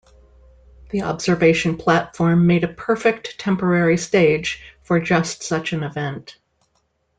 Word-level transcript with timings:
The 0.89 1.03
observation 1.03 1.77
platform 1.77 2.47
made 2.47 2.63
a 2.63 2.67
perfect 2.73 3.37
temporary 3.37 3.97
stage 3.99 4.63
for 4.81 4.99
just 4.99 5.43
such 5.43 5.73
an 5.73 5.83
event. 5.83 6.37